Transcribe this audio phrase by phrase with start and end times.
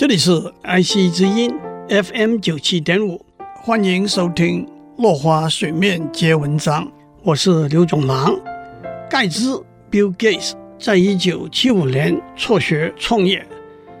[0.00, 0.30] 这里是
[0.62, 1.52] IC 之音
[1.90, 3.22] FM 九七点五，
[3.56, 4.64] 欢迎收听
[4.96, 6.86] 《落花水面皆文章》，
[7.22, 8.34] 我是刘总郎。
[9.10, 13.46] 盖茨 Bill Gates 在一九七五年辍学创业，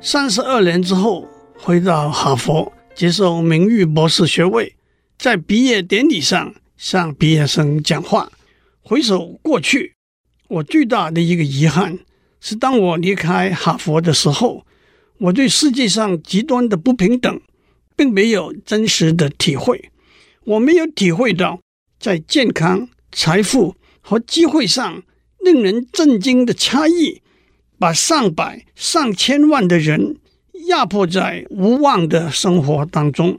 [0.00, 1.28] 三十二年之后
[1.58, 4.74] 回到哈佛接受名誉博士学位，
[5.18, 8.32] 在毕业典礼上向毕业生讲话。
[8.80, 9.92] 回首过去，
[10.48, 11.98] 我最大的一个遗憾
[12.40, 14.64] 是，当我离开哈佛的时候，
[15.22, 17.40] 我对世界上极端的不平等
[17.94, 19.90] 并没有真实的体会。
[20.44, 21.60] 我没有体会到，
[22.00, 25.02] 在健康、财富和机会上
[25.38, 27.22] 令人震惊的差异，
[27.78, 30.16] 把上百、上千万的人
[30.66, 33.38] 压迫在无望的生活当中。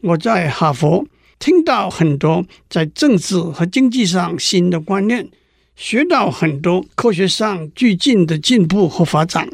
[0.00, 1.06] 我在哈佛。
[1.38, 5.28] 听到很多在政治和经济上新的观念，
[5.76, 9.46] 学到很多科学上最近的进步和发展。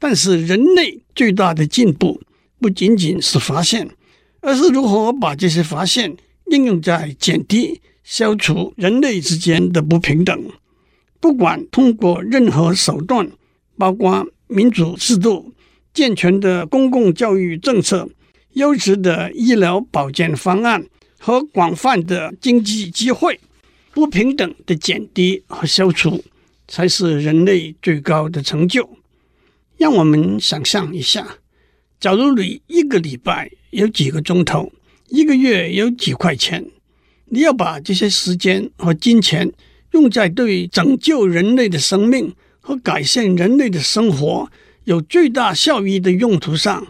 [0.00, 2.20] 但是，人类最大的进步
[2.58, 3.88] 不仅仅是发现，
[4.40, 10.44] 而是如何把这些发现应用在减低、消除人类之间的不平等。
[11.20, 13.30] 不管通过任何手段，
[13.78, 15.52] 包括民主制度、
[15.94, 18.08] 健全的公共教育政策、
[18.54, 20.84] 优质的医疗保健方案。
[21.22, 23.38] 和广泛的经济机会，
[23.92, 26.24] 不平等的减低和消除，
[26.66, 28.88] 才是人类最高的成就。
[29.80, 31.38] 让我们想象一下，
[31.98, 34.70] 假如你一个礼拜有几个钟头，
[35.08, 36.62] 一个月有几块钱，
[37.30, 39.50] 你要把这些时间和金钱
[39.92, 44.50] 用在对拯救人类的生命和改善人类的生活
[44.84, 46.88] 有最大效益的用途上，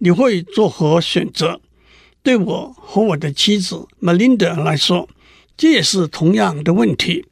[0.00, 1.58] 你会作何选择？
[2.22, 5.08] 对我和我的妻子 Melinda 来说，
[5.56, 7.24] 这也是同样的问题。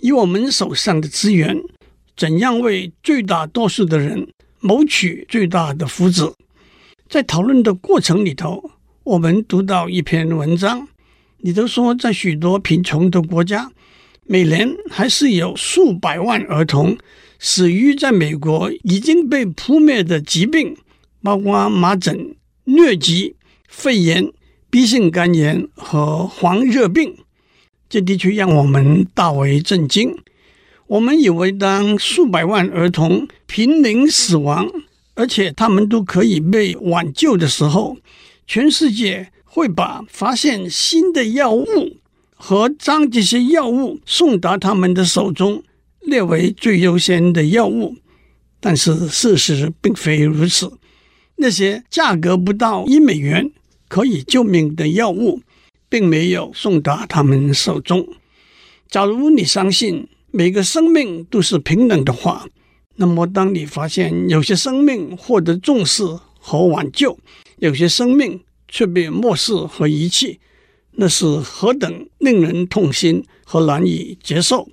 [0.00, 1.62] 以我们手上的资源，
[2.14, 4.28] 怎样为最大多数的人
[4.60, 6.34] 谋取最大的福祉？
[7.08, 8.70] 在讨论的过程里头，
[9.02, 10.86] 我们读到一篇文章，
[11.38, 13.72] 里头说，在许多贫穷的国家，
[14.24, 16.96] 每年还是有数百万儿童
[17.38, 20.76] 死于在美国已经被扑灭的疾病，
[21.22, 22.36] 包括麻疹、
[22.66, 23.36] 疟疾、
[23.68, 24.30] 肺炎。
[24.72, 27.16] B 型肝炎和黄热病，
[27.88, 30.16] 这的确让我们大为震惊。
[30.90, 34.68] 我们以为，当数百万儿童濒临死亡，
[35.14, 37.96] 而且他们都可以被挽救的时候，
[38.44, 41.96] 全世界会把发现新的药物
[42.34, 45.62] 和将这些药物送达他们的手中
[46.00, 47.94] 列为最优先的药物。
[48.58, 50.72] 但是事实并非如此，
[51.36, 53.52] 那些价格不到一美元。
[53.86, 55.40] 可以救命的药物，
[55.88, 58.08] 并没有送达他们手中。
[58.88, 62.46] 假如你相信每个生命都是平等的话，
[62.96, 66.04] 那么当你发现有些生命获得重视
[66.38, 67.18] 和挽救，
[67.58, 70.38] 有些生命却被漠视和遗弃，
[70.92, 74.68] 那是何等令人痛心和难以接受！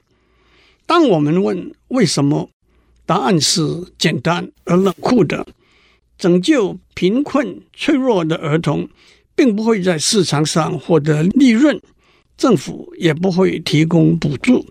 [0.85, 2.51] 当我们问为什么，
[3.07, 3.61] 答案是
[3.97, 5.47] 简单而冷酷的。
[6.19, 8.87] 拯救贫困脆弱的儿童，
[9.35, 11.79] 并不会在市场上获得利润，
[12.37, 14.65] 政府也不会提供补助。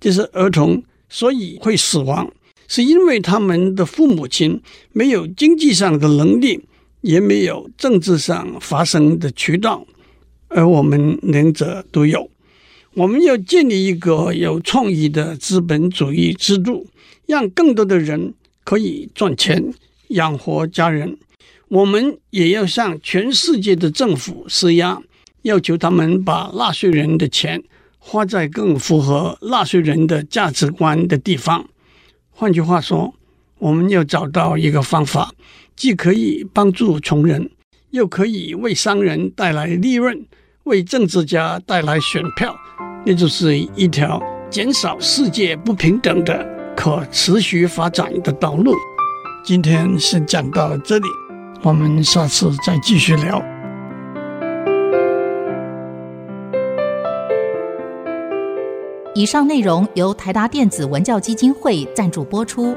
[0.00, 2.32] 就是儿童所以会死亡，
[2.66, 4.60] 是因为他们的父母亲
[4.92, 6.60] 没有经济上的能力，
[7.02, 9.86] 也没有政治上发声的渠道，
[10.48, 12.30] 而我们两者都有。
[12.94, 16.86] 我们要建立一个有创意的资本主义制度，
[17.26, 18.34] 让更多的人
[18.64, 19.72] 可以赚钱。
[20.08, 21.16] 养活家人，
[21.68, 25.00] 我们也要向全世界的政府施压，
[25.42, 27.62] 要求他们把纳税人的钱
[28.02, 31.66] 花在更符合纳税人的价值观的地方。
[32.30, 33.14] 换句话说，
[33.58, 35.30] 我们要找到一个方法，
[35.76, 37.50] 既可以帮助穷人，
[37.90, 40.26] 又可以为商人带来利润，
[40.64, 42.56] 为政治家带来选票，
[43.04, 46.44] 那就是一条减少世界不平等的
[46.74, 48.74] 可持续发展的道路。
[49.44, 51.06] 今天先讲到这里，
[51.62, 53.59] 我们下次再继续聊。
[59.20, 62.74] 以上内容由台达电子文教基金会赞助播出。